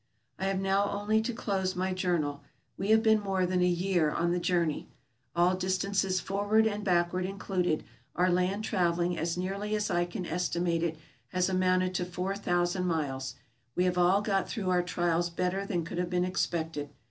I 0.39 0.45
have 0.45 0.59
now 0.59 0.89
only 0.89 1.21
to 1.21 1.31
close 1.31 1.75
my 1.75 1.93
journal. 1.93 2.41
We 2.75 2.89
have 2.89 3.03
been 3.03 3.19
more 3.19 3.45
than 3.45 3.61
a 3.61 3.67
year 3.67 4.09
on 4.09 4.31
the 4.31 4.39
journey. 4.39 4.89
All 5.35 5.53
distances 5.55 6.19
forward 6.19 6.65
and 6.65 6.83
backward 6.83 7.23
included, 7.23 7.83
our 8.15 8.31
land 8.31 8.63
traveling, 8.63 9.15
as 9.15 9.37
nearly 9.37 9.75
as 9.75 9.91
I 9.91 10.05
can 10.05 10.25
estimate 10.25 10.81
it, 10.81 10.97
has 11.27 11.49
amounted 11.49 11.93
to 11.93 12.05
4000 12.05 12.83
miles. 12.83 13.35
We 13.75 13.83
have 13.83 13.99
all 13.99 14.23
got 14.23 14.49
through 14.49 14.71
our 14.71 14.81
trials 14.81 15.29
better 15.29 15.67
than 15.67 15.85
could 15.85 15.99
have 15.99 16.09
been 16.09 16.25
expected. 16.25 16.89